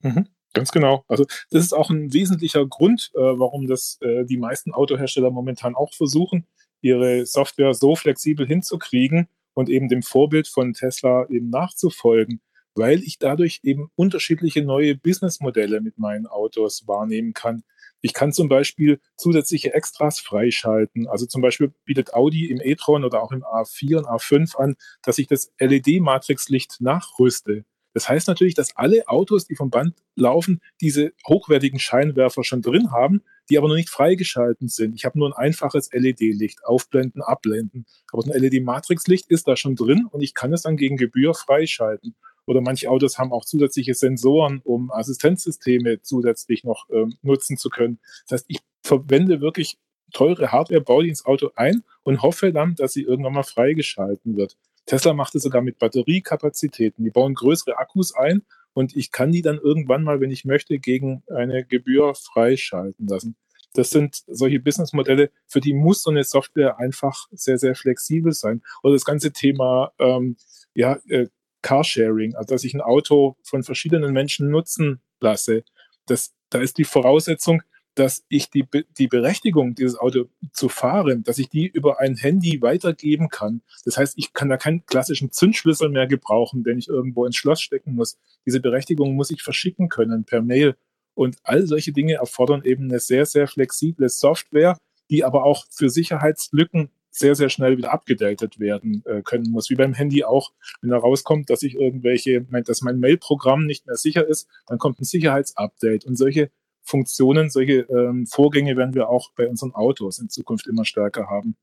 Mhm. 0.00 0.26
Ganz 0.52 0.72
genau. 0.72 1.04
Also 1.06 1.26
das 1.50 1.62
ist 1.62 1.72
auch 1.72 1.90
ein 1.90 2.12
wesentlicher 2.12 2.66
Grund, 2.66 3.12
äh, 3.14 3.18
warum 3.18 3.68
das 3.68 3.98
äh, 4.00 4.24
die 4.24 4.38
meisten 4.38 4.72
Autohersteller 4.72 5.30
momentan 5.30 5.76
auch 5.76 5.94
versuchen, 5.94 6.46
ihre 6.80 7.24
Software 7.26 7.74
so 7.74 7.94
flexibel 7.94 8.46
hinzukriegen 8.46 9.28
und 9.54 9.68
eben 9.68 9.88
dem 9.88 10.02
Vorbild 10.02 10.48
von 10.48 10.72
Tesla 10.72 11.26
eben 11.28 11.50
nachzufolgen, 11.50 12.40
weil 12.80 13.02
ich 13.02 13.18
dadurch 13.18 13.60
eben 13.62 13.90
unterschiedliche 13.94 14.64
neue 14.64 14.94
Businessmodelle 14.94 15.82
mit 15.82 15.98
meinen 15.98 16.26
Autos 16.26 16.88
wahrnehmen 16.88 17.34
kann. 17.34 17.62
Ich 18.00 18.14
kann 18.14 18.32
zum 18.32 18.48
Beispiel 18.48 19.00
zusätzliche 19.18 19.74
Extras 19.74 20.18
freischalten. 20.18 21.06
Also 21.06 21.26
zum 21.26 21.42
Beispiel 21.42 21.74
bietet 21.84 22.14
Audi 22.14 22.46
im 22.46 22.58
e-tron 22.62 23.04
oder 23.04 23.22
auch 23.22 23.32
im 23.32 23.44
A4 23.44 23.98
und 23.98 24.06
A5 24.06 24.56
an, 24.56 24.76
dass 25.02 25.18
ich 25.18 25.26
das 25.26 25.52
LED-Matrixlicht 25.58 26.80
nachrüste. 26.80 27.66
Das 27.92 28.08
heißt 28.08 28.28
natürlich, 28.28 28.54
dass 28.54 28.74
alle 28.76 29.08
Autos, 29.08 29.44
die 29.44 29.56
vom 29.56 29.68
Band 29.68 29.96
laufen, 30.14 30.62
diese 30.80 31.12
hochwertigen 31.28 31.80
Scheinwerfer 31.80 32.44
schon 32.44 32.62
drin 32.62 32.92
haben, 32.92 33.22
die 33.50 33.58
aber 33.58 33.68
noch 33.68 33.74
nicht 33.74 33.90
freigeschalten 33.90 34.68
sind. 34.68 34.94
Ich 34.94 35.04
habe 35.04 35.18
nur 35.18 35.28
ein 35.28 35.34
einfaches 35.34 35.90
LED-Licht, 35.92 36.64
aufblenden, 36.64 37.20
abblenden. 37.20 37.84
Aber 38.10 38.24
ein 38.24 38.30
LED-Matrixlicht 38.40 39.26
ist 39.28 39.48
da 39.48 39.56
schon 39.56 39.76
drin 39.76 40.06
und 40.10 40.22
ich 40.22 40.32
kann 40.32 40.54
es 40.54 40.62
dann 40.62 40.78
gegen 40.78 40.96
Gebühr 40.96 41.34
freischalten. 41.34 42.14
Oder 42.50 42.62
manche 42.62 42.90
Autos 42.90 43.16
haben 43.16 43.32
auch 43.32 43.44
zusätzliche 43.44 43.94
Sensoren, 43.94 44.60
um 44.64 44.90
Assistenzsysteme 44.90 46.02
zusätzlich 46.02 46.64
noch 46.64 46.88
ähm, 46.90 47.14
nutzen 47.22 47.56
zu 47.56 47.70
können. 47.70 48.00
Das 48.26 48.40
heißt, 48.40 48.46
ich 48.48 48.58
verwende 48.82 49.40
wirklich 49.40 49.78
teure 50.12 50.50
Hardware, 50.50 50.80
baue 50.80 51.04
die 51.04 51.10
ins 51.10 51.24
Auto 51.24 51.52
ein 51.54 51.84
und 52.02 52.22
hoffe 52.22 52.52
dann, 52.52 52.74
dass 52.74 52.92
sie 52.92 53.02
irgendwann 53.02 53.34
mal 53.34 53.44
freigeschalten 53.44 54.36
wird. 54.36 54.56
Tesla 54.84 55.14
macht 55.14 55.36
es 55.36 55.44
sogar 55.44 55.62
mit 55.62 55.78
Batteriekapazitäten. 55.78 57.04
Die 57.04 57.12
bauen 57.12 57.34
größere 57.34 57.78
Akkus 57.78 58.12
ein 58.16 58.42
und 58.72 58.96
ich 58.96 59.12
kann 59.12 59.30
die 59.30 59.42
dann 59.42 59.58
irgendwann 59.58 60.02
mal, 60.02 60.20
wenn 60.20 60.32
ich 60.32 60.44
möchte, 60.44 60.80
gegen 60.80 61.22
eine 61.32 61.64
Gebühr 61.64 62.16
freischalten 62.16 63.06
lassen. 63.06 63.36
Das 63.74 63.90
sind 63.90 64.24
solche 64.26 64.58
Businessmodelle, 64.58 65.30
für 65.46 65.60
die 65.60 65.72
muss 65.72 66.02
so 66.02 66.10
eine 66.10 66.24
Software 66.24 66.80
einfach 66.80 67.28
sehr, 67.30 67.58
sehr 67.58 67.76
flexibel 67.76 68.32
sein. 68.32 68.62
Oder 68.82 68.94
das 68.94 69.04
ganze 69.04 69.30
Thema 69.30 69.92
ähm, 70.00 70.36
ja, 70.74 70.98
äh, 71.08 71.28
Carsharing, 71.62 72.34
also 72.34 72.54
dass 72.54 72.64
ich 72.64 72.74
ein 72.74 72.80
Auto 72.80 73.36
von 73.42 73.62
verschiedenen 73.62 74.12
Menschen 74.12 74.50
nutzen 74.50 75.00
lasse. 75.20 75.64
Das, 76.06 76.32
da 76.50 76.58
ist 76.60 76.78
die 76.78 76.84
Voraussetzung, 76.84 77.62
dass 77.94 78.24
ich 78.28 78.50
die, 78.50 78.66
die 78.98 79.08
Berechtigung, 79.08 79.74
dieses 79.74 79.96
Auto 79.98 80.26
zu 80.52 80.68
fahren, 80.68 81.22
dass 81.24 81.38
ich 81.38 81.48
die 81.48 81.66
über 81.66 82.00
ein 82.00 82.16
Handy 82.16 82.62
weitergeben 82.62 83.28
kann. 83.28 83.62
Das 83.84 83.96
heißt, 83.96 84.14
ich 84.16 84.32
kann 84.32 84.48
da 84.48 84.56
keinen 84.56 84.86
klassischen 84.86 85.32
Zündschlüssel 85.32 85.88
mehr 85.88 86.06
gebrauchen, 86.06 86.62
den 86.62 86.78
ich 86.78 86.88
irgendwo 86.88 87.26
ins 87.26 87.36
Schloss 87.36 87.60
stecken 87.60 87.94
muss. 87.94 88.18
Diese 88.46 88.60
Berechtigung 88.60 89.14
muss 89.14 89.30
ich 89.30 89.42
verschicken 89.42 89.88
können 89.88 90.24
per 90.24 90.40
Mail. 90.40 90.76
Und 91.14 91.36
all 91.42 91.66
solche 91.66 91.92
Dinge 91.92 92.14
erfordern 92.14 92.62
eben 92.64 92.84
eine 92.84 93.00
sehr, 93.00 93.26
sehr 93.26 93.48
flexible 93.48 94.08
Software, 94.08 94.78
die 95.10 95.24
aber 95.24 95.44
auch 95.44 95.66
für 95.70 95.90
Sicherheitslücken 95.90 96.90
sehr, 97.10 97.34
sehr 97.34 97.48
schnell 97.48 97.76
wieder 97.76 97.92
abgedatet 97.92 98.58
werden 98.58 99.02
äh, 99.04 99.22
können 99.22 99.50
muss. 99.50 99.70
Wie 99.70 99.74
beim 99.74 99.94
Handy 99.94 100.24
auch, 100.24 100.52
wenn 100.80 100.90
da 100.90 100.98
rauskommt, 100.98 101.50
dass 101.50 101.62
ich 101.62 101.74
irgendwelche, 101.74 102.42
dass 102.42 102.82
mein 102.82 103.00
Mail-Programm 103.00 103.66
nicht 103.66 103.86
mehr 103.86 103.96
sicher 103.96 104.26
ist, 104.26 104.48
dann 104.66 104.78
kommt 104.78 105.00
ein 105.00 105.04
Sicherheitsupdate. 105.04 106.04
Und 106.04 106.16
solche 106.16 106.50
Funktionen, 106.82 107.50
solche 107.50 107.80
ähm, 107.90 108.26
Vorgänge 108.26 108.76
werden 108.76 108.94
wir 108.94 109.08
auch 109.08 109.30
bei 109.36 109.48
unseren 109.48 109.74
Autos 109.74 110.18
in 110.18 110.28
Zukunft 110.28 110.66
immer 110.66 110.84
stärker 110.84 111.28
haben. 111.28 111.56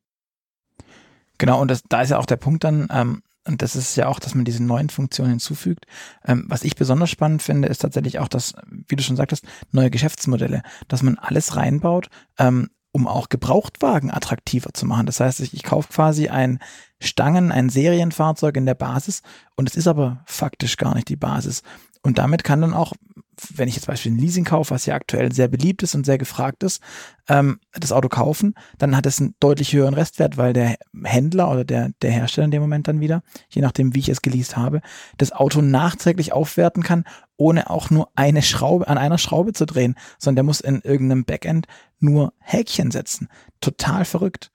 Genau, 1.37 1.61
und 1.61 1.69
das, 1.69 1.83
da 1.87 2.01
ist 2.01 2.09
ja 2.09 2.17
auch 2.17 2.25
der 2.25 2.37
Punkt 2.37 2.63
dann, 2.63 2.87
ähm, 2.91 3.21
und 3.47 3.61
das 3.61 3.75
ist 3.75 3.95
ja 3.95 4.07
auch, 4.07 4.19
dass 4.19 4.35
man 4.35 4.43
diese 4.43 4.63
neuen 4.63 4.89
Funktionen 4.89 5.31
hinzufügt. 5.31 5.85
Ähm, 6.25 6.45
was 6.47 6.63
ich 6.63 6.75
besonders 6.75 7.09
spannend 7.09 7.41
finde, 7.41 7.69
ist 7.69 7.79
tatsächlich 7.79 8.19
auch 8.19 8.27
das, 8.27 8.53
wie 8.87 8.95
du 8.95 9.03
schon 9.03 9.15
sagtest, 9.15 9.45
neue 9.71 9.89
Geschäftsmodelle, 9.89 10.63
dass 10.87 11.01
man 11.01 11.17
alles 11.17 11.55
reinbaut, 11.55 12.09
ähm, 12.37 12.69
um 12.97 13.07
auch 13.07 13.29
Gebrauchtwagen 13.29 14.11
attraktiver 14.11 14.73
zu 14.73 14.87
machen. 14.87 15.05
Das 15.05 15.19
heißt, 15.19 15.39
ich, 15.41 15.53
ich 15.53 15.61
kaufe 15.61 15.93
quasi 15.93 16.29
ein 16.29 16.57
Stangen, 16.99 17.51
ein 17.51 17.69
Serienfahrzeug 17.69 18.57
in 18.57 18.65
der 18.65 18.73
Basis 18.73 19.21
und 19.55 19.69
es 19.69 19.75
ist 19.75 19.87
aber 19.87 20.23
faktisch 20.25 20.77
gar 20.77 20.95
nicht 20.95 21.09
die 21.09 21.15
Basis. 21.15 21.61
Und 22.01 22.17
damit 22.17 22.43
kann 22.43 22.61
dann 22.61 22.73
auch 22.73 22.93
wenn 23.55 23.67
ich 23.67 23.75
jetzt 23.75 23.85
beispielsweise 23.85 24.15
ein 24.15 24.25
Leasing 24.25 24.45
kaufe, 24.45 24.71
was 24.71 24.85
ja 24.85 24.95
aktuell 24.95 25.31
sehr 25.31 25.47
beliebt 25.47 25.83
ist 25.83 25.95
und 25.95 26.05
sehr 26.05 26.17
gefragt 26.17 26.63
ist, 26.63 26.81
ähm, 27.27 27.59
das 27.73 27.91
Auto 27.91 28.09
kaufen, 28.09 28.55
dann 28.77 28.95
hat 28.95 29.05
es 29.05 29.19
einen 29.19 29.35
deutlich 29.39 29.73
höheren 29.73 29.93
Restwert, 29.93 30.37
weil 30.37 30.53
der 30.53 30.77
Händler 31.03 31.51
oder 31.51 31.63
der, 31.63 31.91
der 32.01 32.11
Hersteller 32.11 32.45
in 32.45 32.51
dem 32.51 32.61
Moment 32.61 32.87
dann 32.87 32.99
wieder, 32.99 33.21
je 33.49 33.61
nachdem, 33.61 33.93
wie 33.93 33.99
ich 33.99 34.09
es 34.09 34.21
geleast 34.21 34.57
habe, 34.57 34.81
das 35.17 35.31
Auto 35.31 35.61
nachträglich 35.61 36.33
aufwerten 36.33 36.83
kann, 36.83 37.03
ohne 37.37 37.69
auch 37.69 37.89
nur 37.89 38.09
eine 38.15 38.41
Schraube, 38.41 38.87
an 38.87 38.97
einer 38.97 39.17
Schraube 39.17 39.53
zu 39.53 39.65
drehen, 39.65 39.95
sondern 40.17 40.37
der 40.37 40.43
muss 40.43 40.59
in 40.59 40.81
irgendeinem 40.81 41.25
Backend 41.25 41.67
nur 41.99 42.33
Häkchen 42.39 42.91
setzen. 42.91 43.29
Total 43.61 44.05
verrückt. 44.05 44.51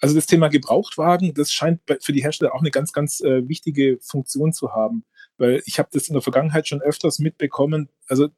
Also 0.00 0.14
das 0.14 0.26
Thema 0.26 0.48
Gebrauchtwagen, 0.48 1.32
das 1.34 1.50
scheint 1.52 1.80
für 2.00 2.12
die 2.12 2.22
Hersteller 2.22 2.54
auch 2.54 2.60
eine 2.60 2.70
ganz, 2.70 2.92
ganz 2.92 3.20
äh, 3.20 3.48
wichtige 3.48 3.98
Funktion 4.02 4.52
zu 4.52 4.72
haben 4.72 5.04
weil 5.38 5.62
ich 5.66 5.78
habe 5.78 5.88
das 5.92 6.08
in 6.08 6.14
der 6.14 6.22
Vergangenheit 6.22 6.68
schon 6.68 6.80
öfters 6.80 7.18
mitbekommen. 7.18 7.88
Also 8.08 8.28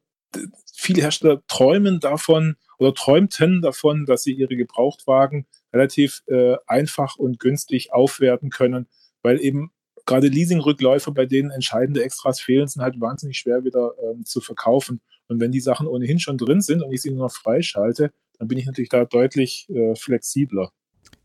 viele 0.73 1.03
Hersteller 1.03 1.43
träumen 1.47 2.01
davon 2.01 2.57
oder 2.79 2.95
träumten 2.95 3.63
davon, 3.63 4.07
dass 4.07 4.23
sie 4.23 4.33
ihre 4.33 4.57
Gebrauchtwagen 4.57 5.47
relativ 5.73 6.23
äh, 6.27 6.57
einfach 6.67 7.17
und 7.17 7.41
günstig 7.41 7.93
aufwerten 7.93 8.51
können, 8.51 8.89
weil 9.23 9.41
eben 9.41 9.73
gerade 10.09 10.29
Leasingrückläufer, 10.29 11.13
bei 11.13 11.27
denen 11.27 11.51
entscheidende 11.51 12.03
Extras 12.03 12.41
fehlen, 12.41 12.67
sind 12.67 12.83
halt 12.83 13.01
wahnsinnig 13.01 13.39
schwer 13.39 13.63
wieder 13.63 13.93
ähm, 14.03 14.25
zu 14.25 14.41
verkaufen. 14.41 15.01
Und 15.29 15.39
wenn 15.39 15.53
die 15.53 15.61
Sachen 15.61 15.87
ohnehin 15.87 16.19
schon 16.19 16.39
drin 16.39 16.61
sind 16.61 16.83
und 16.83 16.93
ich 16.93 17.03
sie 17.03 17.11
nur 17.11 17.27
noch 17.27 17.33
freischalte, 17.33 18.11
dann 18.39 18.49
bin 18.49 18.59
ich 18.59 18.67
natürlich 18.67 18.89
da 18.89 19.05
deutlich 19.05 19.69
äh, 19.69 19.95
flexibler. 19.95 20.73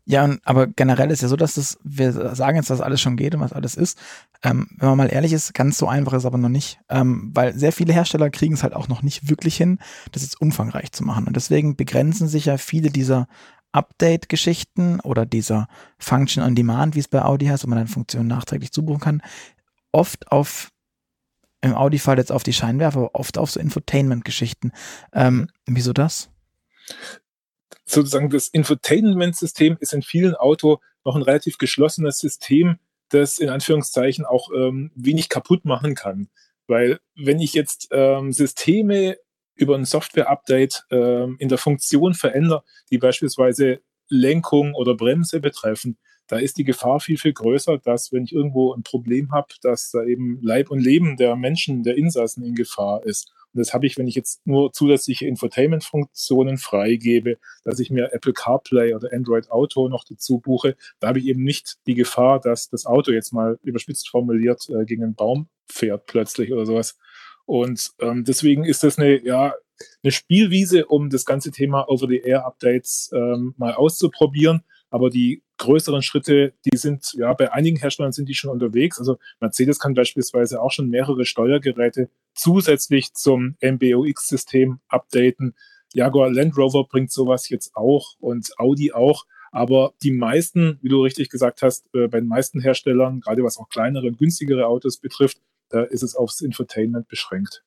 Ja, 0.06 0.36
aber 0.44 0.66
generell 0.66 1.10
ist 1.10 1.22
ja 1.22 1.28
so, 1.28 1.36
dass 1.36 1.54
das, 1.54 1.78
wir 1.82 2.12
sagen 2.34 2.56
jetzt, 2.56 2.68
was 2.68 2.82
alles 2.82 3.00
schon 3.00 3.16
geht 3.16 3.34
und 3.34 3.40
was 3.40 3.54
alles 3.54 3.74
ist. 3.74 3.98
Ähm, 4.42 4.68
wenn 4.76 4.88
man 4.90 4.98
mal 4.98 5.12
ehrlich 5.12 5.32
ist, 5.32 5.54
ganz 5.54 5.78
so 5.78 5.88
einfach 5.88 6.12
ist 6.12 6.26
aber 6.26 6.36
noch 6.36 6.50
nicht, 6.50 6.78
ähm, 6.90 7.30
weil 7.32 7.54
sehr 7.54 7.72
viele 7.72 7.94
Hersteller 7.94 8.28
kriegen 8.28 8.52
es 8.52 8.62
halt 8.62 8.74
auch 8.74 8.88
noch 8.88 9.00
nicht 9.00 9.30
wirklich 9.30 9.56
hin, 9.56 9.78
das 10.12 10.22
jetzt 10.22 10.38
umfangreich 10.42 10.92
zu 10.92 11.04
machen. 11.04 11.26
Und 11.26 11.36
deswegen 11.36 11.76
begrenzen 11.76 12.28
sich 12.28 12.44
ja 12.44 12.58
viele 12.58 12.90
dieser 12.90 13.28
Update-Geschichten 13.74 15.00
oder 15.00 15.26
dieser 15.26 15.68
Function 15.98 16.42
on 16.42 16.54
Demand, 16.54 16.94
wie 16.94 17.00
es 17.00 17.08
bei 17.08 17.22
Audi 17.22 17.46
heißt, 17.46 17.64
wo 17.64 17.68
man 17.68 17.78
dann 17.78 17.88
Funktionen 17.88 18.28
nachträglich 18.28 18.72
zubuchen 18.72 19.00
kann, 19.00 19.22
oft 19.92 20.30
auf 20.30 20.70
im 21.60 21.74
Audi-Fall 21.74 22.18
jetzt 22.18 22.30
auf 22.30 22.42
die 22.42 22.52
Scheinwerfer, 22.52 23.14
oft 23.14 23.38
auf 23.38 23.50
so 23.50 23.58
Infotainment-Geschichten. 23.58 24.72
Ähm, 25.14 25.48
wieso 25.66 25.94
das? 25.94 26.28
sozusagen 27.86 28.30
das 28.30 28.48
Infotainment-System 28.48 29.76
ist 29.80 29.92
in 29.92 30.02
vielen 30.02 30.34
Autos 30.34 30.78
noch 31.04 31.16
ein 31.16 31.22
relativ 31.22 31.58
geschlossenes 31.58 32.18
System, 32.18 32.78
das 33.10 33.38
in 33.38 33.50
Anführungszeichen 33.50 34.24
auch 34.24 34.50
ähm, 34.54 34.90
wenig 34.94 35.28
kaputt 35.28 35.64
machen 35.64 35.94
kann. 35.94 36.28
Weil 36.66 36.98
wenn 37.14 37.40
ich 37.40 37.52
jetzt 37.52 37.88
ähm, 37.90 38.32
Systeme 38.32 39.16
über 39.54 39.74
ein 39.74 39.84
Software-Update 39.84 40.84
ähm, 40.90 41.36
in 41.38 41.48
der 41.48 41.58
Funktion 41.58 42.14
verändere, 42.14 42.62
die 42.90 42.98
beispielsweise 42.98 43.80
Lenkung 44.08 44.74
oder 44.74 44.94
Bremse 44.94 45.40
betreffen, 45.40 45.98
da 46.26 46.38
ist 46.38 46.56
die 46.56 46.64
Gefahr 46.64 47.00
viel, 47.00 47.18
viel 47.18 47.34
größer, 47.34 47.78
dass 47.78 48.12
wenn 48.12 48.24
ich 48.24 48.32
irgendwo 48.32 48.72
ein 48.72 48.82
Problem 48.82 49.30
habe, 49.30 49.48
dass 49.62 49.90
da 49.90 50.02
eben 50.04 50.38
Leib 50.40 50.70
und 50.70 50.80
Leben 50.80 51.16
der 51.16 51.36
Menschen, 51.36 51.82
der 51.82 51.96
Insassen 51.96 52.44
in 52.44 52.54
Gefahr 52.54 53.04
ist. 53.04 53.30
Und 53.52 53.60
das 53.60 53.74
habe 53.74 53.86
ich, 53.86 53.98
wenn 53.98 54.08
ich 54.08 54.14
jetzt 54.14 54.44
nur 54.46 54.72
zusätzliche 54.72 55.26
Infotainment-Funktionen 55.26 56.56
freigebe, 56.56 57.36
dass 57.62 57.78
ich 57.78 57.90
mir 57.90 58.12
Apple 58.12 58.32
CarPlay 58.32 58.94
oder 58.94 59.12
Android 59.12 59.50
Auto 59.50 59.88
noch 59.88 60.04
dazu 60.04 60.38
buche, 60.38 60.76
da 60.98 61.08
habe 61.08 61.18
ich 61.18 61.26
eben 61.26 61.44
nicht 61.44 61.76
die 61.86 61.94
Gefahr, 61.94 62.40
dass 62.40 62.68
das 62.68 62.86
Auto 62.86 63.12
jetzt 63.12 63.32
mal 63.32 63.58
überspitzt 63.62 64.08
formuliert 64.08 64.68
äh, 64.70 64.84
gegen 64.86 65.04
einen 65.04 65.14
Baum 65.14 65.48
fährt 65.70 66.06
plötzlich 66.06 66.52
oder 66.52 66.66
sowas. 66.66 66.96
Und 67.46 67.92
ähm, 68.00 68.24
deswegen 68.24 68.64
ist 68.64 68.82
das 68.82 68.98
eine, 68.98 69.22
ja, 69.24 69.54
eine 70.02 70.12
Spielwiese, 70.12 70.86
um 70.86 71.10
das 71.10 71.24
ganze 71.24 71.50
Thema 71.50 71.88
Over-the-Air-Updates 71.88 73.10
ähm, 73.12 73.54
mal 73.56 73.74
auszuprobieren. 73.74 74.62
Aber 74.90 75.10
die 75.10 75.42
größeren 75.58 76.02
Schritte, 76.02 76.52
die 76.64 76.76
sind, 76.76 77.14
ja, 77.14 77.32
bei 77.34 77.52
einigen 77.52 77.78
Herstellern 77.78 78.12
sind 78.12 78.28
die 78.28 78.34
schon 78.34 78.50
unterwegs. 78.50 78.98
Also 78.98 79.18
Mercedes 79.40 79.78
kann 79.78 79.94
beispielsweise 79.94 80.60
auch 80.60 80.70
schon 80.70 80.88
mehrere 80.88 81.24
Steuergeräte 81.24 82.10
zusätzlich 82.34 83.12
zum 83.14 83.56
MBOX-System 83.60 84.78
updaten. 84.88 85.54
Jaguar 85.92 86.30
Land 86.30 86.56
Rover 86.56 86.84
bringt 86.84 87.12
sowas 87.12 87.48
jetzt 87.48 87.74
auch 87.76 88.14
und 88.20 88.58
Audi 88.58 88.92
auch. 88.92 89.26
Aber 89.52 89.94
die 90.02 90.10
meisten, 90.10 90.78
wie 90.82 90.88
du 90.88 91.02
richtig 91.02 91.30
gesagt 91.30 91.62
hast, 91.62 91.86
äh, 91.94 92.08
bei 92.08 92.18
den 92.18 92.28
meisten 92.28 92.60
Herstellern, 92.60 93.20
gerade 93.20 93.44
was 93.44 93.58
auch 93.58 93.68
kleinere 93.68 94.08
und 94.08 94.18
günstigere 94.18 94.66
Autos 94.66 94.98
betrifft, 94.98 95.38
da 95.68 95.82
ist 95.82 96.02
es 96.02 96.14
aufs 96.14 96.40
Infotainment 96.40 97.08
beschränkt. 97.08 97.64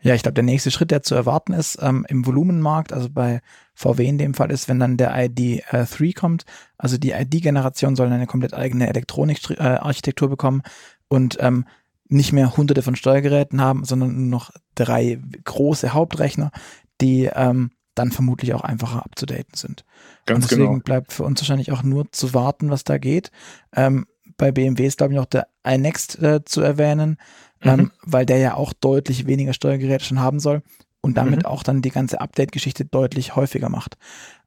Ja, 0.00 0.14
ich 0.14 0.22
glaube, 0.22 0.34
der 0.34 0.44
nächste 0.44 0.70
Schritt, 0.70 0.90
der 0.90 1.02
zu 1.02 1.14
erwarten 1.14 1.52
ist 1.52 1.78
ähm, 1.82 2.06
im 2.08 2.24
Volumenmarkt, 2.26 2.92
also 2.92 3.10
bei 3.10 3.40
VW 3.74 4.06
in 4.06 4.18
dem 4.18 4.34
Fall 4.34 4.50
ist, 4.50 4.68
wenn 4.68 4.78
dann 4.78 4.96
der 4.96 5.14
ID3 5.14 6.08
äh, 6.08 6.12
kommt, 6.12 6.44
also 6.78 6.96
die 6.96 7.10
ID-Generation 7.10 7.96
soll 7.96 8.06
eine 8.06 8.26
komplett 8.26 8.54
eigene 8.54 8.88
Elektronik-Architektur 8.88 10.28
äh, 10.28 10.30
bekommen 10.30 10.62
und 11.08 11.38
ähm, 11.40 11.66
nicht 12.08 12.32
mehr 12.32 12.56
hunderte 12.56 12.82
von 12.82 12.96
Steuergeräten 12.96 13.60
haben, 13.60 13.84
sondern 13.84 14.14
nur 14.14 14.40
noch 14.40 14.52
drei 14.74 15.20
große 15.44 15.92
Hauptrechner, 15.92 16.52
die 17.00 17.28
ähm, 17.34 17.72
dann 17.94 18.12
vermutlich 18.12 18.54
auch 18.54 18.60
einfacher 18.60 19.04
abzudaten 19.04 19.54
sind. 19.54 19.84
Ganz 20.26 20.44
und 20.44 20.50
deswegen 20.50 20.72
genau. 20.72 20.84
bleibt 20.84 21.12
für 21.12 21.24
uns 21.24 21.40
wahrscheinlich 21.40 21.72
auch 21.72 21.82
nur 21.82 22.10
zu 22.12 22.34
warten, 22.34 22.70
was 22.70 22.84
da 22.84 22.98
geht. 22.98 23.30
Ähm, 23.74 24.06
bei 24.36 24.52
BMW 24.52 24.86
ist, 24.86 24.98
glaube 24.98 25.12
ich, 25.12 25.18
noch 25.18 25.26
der 25.26 25.48
iNext 25.64 26.22
äh, 26.22 26.44
zu 26.44 26.60
erwähnen, 26.60 27.18
ähm, 27.62 27.80
mhm. 27.80 27.92
weil 28.02 28.26
der 28.26 28.38
ja 28.38 28.54
auch 28.54 28.72
deutlich 28.72 29.26
weniger 29.26 29.52
Steuergeräte 29.52 30.04
schon 30.04 30.20
haben 30.20 30.40
soll 30.40 30.62
und 31.00 31.16
damit 31.16 31.40
mhm. 31.40 31.46
auch 31.46 31.62
dann 31.62 31.82
die 31.82 31.90
ganze 31.90 32.20
Update-Geschichte 32.20 32.84
deutlich 32.84 33.36
häufiger 33.36 33.68
macht. 33.68 33.96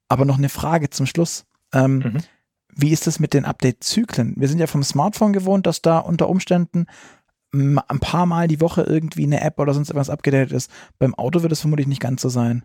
Aber 0.08 0.25
noch 0.25 0.38
eine 0.38 0.50
Frage 0.50 0.89
zum 0.89 1.05
Schluss. 1.05 1.46
Ähm, 1.74 1.98
mhm. 1.98 2.17
Wie 2.75 2.91
ist 2.91 3.08
es 3.08 3.19
mit 3.19 3.34
den 3.34 3.46
Update-Zyklen? 3.46 4.36
Wir 4.38 4.48
sind 4.48 4.60
ja 4.60 4.67
vom 4.67 4.84
Smartphone 4.84 5.34
gewohnt, 5.34 5.65
dass 5.65 5.81
da 5.81 6.00
unter 6.00 6.29
Umständen 6.29 6.86
ein 7.51 8.00
paar 8.00 8.25
Mal 8.25 8.48
die 8.48 8.62
Woche 8.62 8.84
irgendwie 8.84 9.24
eine 9.24 9.41
App 9.41 9.60
oder 9.60 9.74
sonst 9.74 9.89
etwas 9.89 10.10
abgedatet 10.10 10.51
ist. 10.51 10.72
Beim 11.00 11.15
Auto 11.15 11.41
wird 11.41 11.51
es 11.51 11.62
vermutlich 11.62 11.88
nicht 11.88 12.01
ganz 12.01 12.22
so 12.22 12.29
sein. 12.29 12.63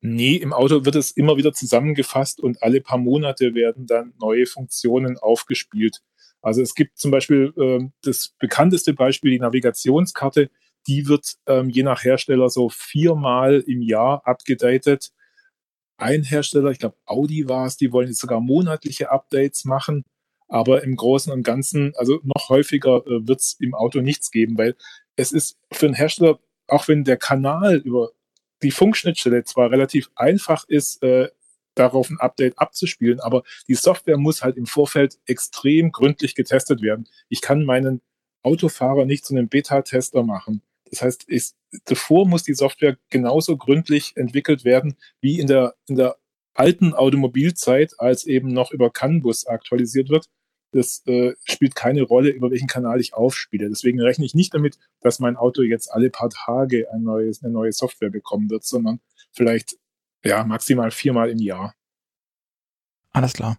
Nee, 0.00 0.36
im 0.36 0.52
Auto 0.52 0.84
wird 0.84 0.94
es 0.94 1.10
immer 1.10 1.36
wieder 1.36 1.52
zusammengefasst 1.52 2.40
und 2.40 2.62
alle 2.62 2.80
paar 2.80 2.98
Monate 2.98 3.54
werden 3.54 3.86
dann 3.86 4.14
neue 4.20 4.46
Funktionen 4.46 5.18
aufgespielt. 5.18 6.00
Also 6.40 6.62
es 6.62 6.74
gibt 6.74 6.98
zum 6.98 7.10
Beispiel 7.10 7.52
äh, 7.56 7.88
das 8.02 8.34
bekannteste 8.38 8.94
Beispiel, 8.94 9.32
die 9.32 9.40
Navigationskarte, 9.40 10.50
die 10.86 11.08
wird 11.08 11.34
ähm, 11.46 11.68
je 11.68 11.82
nach 11.82 12.04
Hersteller 12.04 12.48
so 12.48 12.68
viermal 12.68 13.60
im 13.66 13.82
Jahr 13.82 14.26
abgedatet. 14.26 15.10
Ein 15.96 16.22
Hersteller, 16.22 16.70
ich 16.70 16.78
glaube 16.78 16.96
Audi 17.06 17.48
war 17.48 17.66
es, 17.66 17.76
die 17.76 17.92
wollen 17.92 18.08
jetzt 18.08 18.20
sogar 18.20 18.40
monatliche 18.40 19.10
Updates 19.10 19.64
machen. 19.64 20.04
Aber 20.48 20.82
im 20.82 20.96
Großen 20.96 21.30
und 21.30 21.42
Ganzen, 21.42 21.92
also 21.96 22.20
noch 22.22 22.48
häufiger 22.48 23.06
äh, 23.06 23.26
wird 23.28 23.40
es 23.40 23.56
im 23.60 23.74
Auto 23.74 24.00
nichts 24.00 24.30
geben, 24.30 24.56
weil 24.56 24.76
es 25.16 25.32
ist 25.32 25.58
für 25.72 25.86
einen 25.86 25.94
Hersteller, 25.94 26.38
auch 26.68 26.88
wenn 26.88 27.04
der 27.04 27.18
Kanal 27.18 27.76
über 27.76 28.12
die 28.62 28.70
Funkschnittstelle 28.70 29.44
zwar 29.44 29.70
relativ 29.70 30.10
einfach 30.14 30.64
ist, 30.68 31.02
äh, 31.02 31.28
darauf 31.78 32.10
ein 32.10 32.20
Update 32.20 32.58
abzuspielen, 32.58 33.20
aber 33.20 33.42
die 33.68 33.74
Software 33.74 34.18
muss 34.18 34.42
halt 34.42 34.56
im 34.56 34.66
Vorfeld 34.66 35.18
extrem 35.26 35.92
gründlich 35.92 36.34
getestet 36.34 36.82
werden. 36.82 37.08
Ich 37.28 37.40
kann 37.40 37.64
meinen 37.64 38.00
Autofahrer 38.42 39.04
nicht 39.04 39.24
zu 39.24 39.34
einem 39.34 39.48
Beta-Tester 39.48 40.22
machen. 40.22 40.62
Das 40.90 41.02
heißt, 41.02 41.24
ich, 41.28 41.52
davor 41.84 42.26
muss 42.26 42.44
die 42.44 42.54
Software 42.54 42.96
genauso 43.10 43.56
gründlich 43.56 44.16
entwickelt 44.16 44.64
werden 44.64 44.96
wie 45.20 45.38
in 45.38 45.46
der, 45.46 45.74
in 45.86 45.96
der 45.96 46.16
alten 46.54 46.94
Automobilzeit, 46.94 47.94
als 47.98 48.24
eben 48.24 48.48
noch 48.48 48.72
über 48.72 48.90
CAN-Bus 48.90 49.46
aktualisiert 49.46 50.08
wird 50.08 50.28
das 50.72 51.02
äh, 51.06 51.34
spielt 51.44 51.74
keine 51.74 52.02
Rolle, 52.02 52.30
über 52.30 52.50
welchen 52.50 52.66
Kanal 52.66 53.00
ich 53.00 53.14
aufspiele. 53.14 53.68
Deswegen 53.68 54.00
rechne 54.00 54.24
ich 54.24 54.34
nicht 54.34 54.52
damit, 54.54 54.78
dass 55.00 55.18
mein 55.18 55.36
Auto 55.36 55.62
jetzt 55.62 55.92
alle 55.92 56.10
paar 56.10 56.30
Tage 56.30 56.90
ein 56.92 57.02
neues, 57.02 57.42
eine 57.42 57.52
neue 57.52 57.72
Software 57.72 58.10
bekommen 58.10 58.50
wird, 58.50 58.64
sondern 58.64 59.00
vielleicht 59.32 59.76
ja 60.24 60.44
maximal 60.44 60.90
viermal 60.90 61.30
im 61.30 61.38
Jahr. 61.38 61.74
Alles 63.12 63.32
klar. 63.32 63.56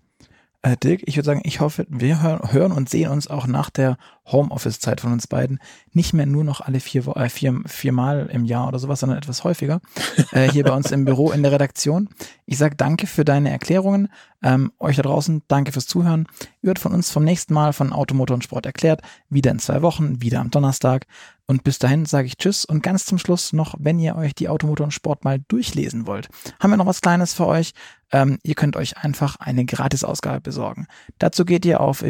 Äh, 0.62 0.76
Dirk, 0.78 1.02
ich 1.06 1.16
würde 1.16 1.26
sagen, 1.26 1.42
ich 1.44 1.60
hoffe, 1.62 1.86
wir 1.90 2.22
hören, 2.22 2.52
hören 2.52 2.72
und 2.72 2.90
sehen 2.90 3.12
uns 3.12 3.28
auch 3.28 3.48
nach 3.48 3.70
der 3.70 3.98
Homeoffice-Zeit 4.32 5.02
von 5.02 5.12
uns 5.12 5.28
beiden 5.28 5.60
nicht 5.92 6.14
mehr 6.14 6.26
nur 6.26 6.44
noch 6.44 6.62
alle 6.62 6.80
vier, 6.80 7.08
äh, 7.16 7.30
vier, 7.30 7.62
viermal 7.66 8.30
im 8.32 8.46
Jahr 8.46 8.68
oder 8.68 8.80
sowas, 8.80 9.00
sondern 9.00 9.18
etwas 9.18 9.44
häufiger 9.44 9.82
äh, 10.32 10.50
hier 10.52 10.64
bei 10.64 10.72
uns 10.72 10.92
im 10.92 11.06
Büro 11.06 11.32
in 11.32 11.44
der 11.44 11.52
Redaktion. 11.52 12.10
Ich 12.46 12.58
sage 12.58 12.76
danke 12.76 13.08
für 13.08 13.26
deine 13.26 13.50
Erklärungen. 13.52 14.10
Ähm, 14.42 14.72
euch 14.80 14.96
da 14.96 15.02
draußen, 15.02 15.44
danke 15.48 15.72
fürs 15.72 15.88
Zuhören. 15.88 16.28
Ihr 16.62 16.68
hört 16.68 16.80
von 16.80 16.94
uns 16.94 17.12
vom 17.12 17.24
nächsten 17.24 17.54
Mal 17.54 17.74
von 17.74 17.92
Automotor 17.92 18.36
und 18.36 18.44
Sport 18.44 18.66
erklärt. 18.66 19.02
Wieder 19.30 19.52
in 19.52 19.60
zwei 19.60 19.82
Wochen, 19.82 20.22
wieder 20.22 20.40
am 20.40 20.50
Donnerstag. 20.50 21.06
Und 21.50 21.64
bis 21.64 21.80
dahin 21.80 22.06
sage 22.06 22.28
ich 22.28 22.38
Tschüss 22.38 22.64
und 22.64 22.84
ganz 22.84 23.06
zum 23.06 23.18
Schluss 23.18 23.54
noch, 23.54 23.74
wenn 23.80 23.98
ihr 23.98 24.16
euch 24.16 24.36
die 24.36 24.50
Automotor 24.50 24.84
und 24.86 24.92
Sport 24.92 25.24
mal 25.24 25.40
durchlesen 25.48 26.06
wollt, 26.06 26.30
haben 26.60 26.70
wir 26.70 26.78
noch 26.78 26.86
was 26.86 27.02
Kleines 27.02 27.34
für 27.34 27.48
euch. 27.48 27.74
Ähm, 28.12 28.38
ihr 28.44 28.54
könnt 28.54 28.76
euch 28.76 28.98
einfach 28.98 29.36
eine 29.38 29.66
Gratisausgabe 29.66 30.42
besorgen. 30.42 30.86
Dazu 31.18 31.46
geht 31.46 31.66
ihr 31.66 31.82
auf 31.82 32.04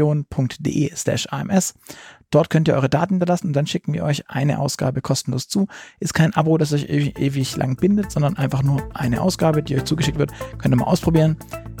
www.motorpresse-aktion.de 0.00 0.96
slash 0.96 1.26
AMS. 1.30 1.74
Dort 2.30 2.48
könnt 2.48 2.68
ihr 2.68 2.74
eure 2.74 2.88
Daten 2.88 3.14
hinterlassen 3.14 3.48
und 3.48 3.52
dann 3.54 3.66
schicken 3.66 3.92
wir 3.92 4.04
euch 4.04 4.30
eine 4.30 4.60
Ausgabe 4.60 5.00
kostenlos 5.00 5.48
zu. 5.48 5.66
Ist 5.98 6.14
kein 6.14 6.32
Abo, 6.34 6.58
das 6.58 6.72
euch 6.72 6.88
ewig, 6.88 7.18
ewig 7.18 7.56
lang 7.56 7.76
bindet, 7.76 8.12
sondern 8.12 8.36
einfach 8.36 8.62
nur 8.62 8.88
eine 8.94 9.20
Ausgabe, 9.20 9.62
die 9.62 9.76
euch 9.76 9.84
zugeschickt 9.84 10.18
wird. 10.18 10.30
Könnt 10.58 10.74
ihr 10.74 10.78
mal 10.78 10.84
ausprobieren. 10.84 11.36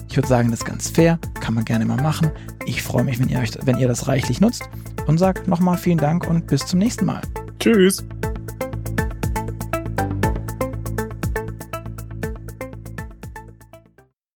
Ich 0.08 0.16
würde 0.16 0.28
sagen, 0.28 0.50
das 0.50 0.60
ist 0.60 0.66
ganz 0.66 0.90
fair, 0.90 1.20
kann 1.40 1.54
man 1.54 1.64
gerne 1.64 1.84
mal 1.84 2.02
machen. 2.02 2.32
Ich 2.66 2.82
freue 2.82 3.04
mich, 3.04 3.20
wenn 3.20 3.28
ihr, 3.28 3.38
euch, 3.38 3.52
wenn 3.62 3.78
ihr 3.78 3.86
das 3.86 4.08
reichlich 4.08 4.40
nutzt 4.40 4.68
und 5.06 5.18
sage 5.18 5.48
nochmal 5.48 5.78
vielen 5.78 5.98
Dank 5.98 6.28
und 6.28 6.48
bis 6.48 6.66
zum 6.66 6.80
nächsten 6.80 7.04
Mal. 7.04 7.22
Tschüss. 7.60 8.04